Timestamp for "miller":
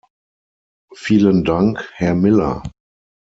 2.15-2.63